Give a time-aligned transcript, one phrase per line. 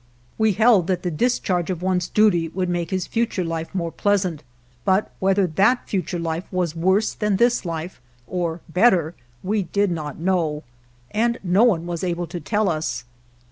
[0.39, 4.41] We held that the discharge of one's duty would make his future life more pleasant,
[4.83, 9.13] but whether that future life was worse than % 207 GERONIMO this life or better,
[9.43, 10.63] we did not know,
[11.11, 13.03] and no one was able to tell us.